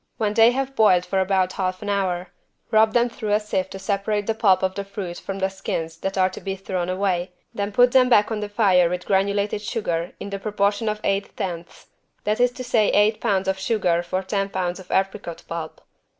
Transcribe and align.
When 0.17 0.33
they 0.33 0.49
have 0.49 0.75
boiled 0.75 1.05
for 1.05 1.19
about 1.19 1.53
half 1.53 1.83
an 1.83 1.89
hour, 1.91 2.31
rub 2.71 2.93
them 2.95 3.07
through 3.07 3.33
a 3.33 3.39
sieve 3.39 3.69
to 3.69 3.77
separate 3.77 4.25
the 4.25 4.33
pulp 4.33 4.63
of 4.63 4.73
the 4.73 4.83
fruit 4.83 5.19
from 5.19 5.37
the 5.37 5.49
skins 5.49 5.97
that 5.97 6.17
are 6.17 6.31
to 6.31 6.41
be 6.41 6.55
thrown 6.55 6.89
away, 6.89 7.29
then 7.53 7.71
put 7.71 7.91
them 7.91 8.09
back 8.09 8.31
on 8.31 8.39
the 8.39 8.49
fire 8.49 8.89
with 8.89 9.05
granulated 9.05 9.61
sugar 9.61 10.13
in 10.19 10.31
the 10.31 10.39
proportion 10.39 10.89
of 10.89 11.01
eight 11.03 11.37
tenths, 11.37 11.85
that 12.23 12.39
is 12.39 12.49
to 12.53 12.63
say 12.63 12.89
eight 12.89 13.21
pounds 13.21 13.47
of 13.47 13.59
sugar 13.59 14.01
for 14.01 14.23
ten 14.23 14.49
pounds 14.49 14.79
of 14.79 14.89
apricot 14.89 15.43
pulp. 15.47 15.79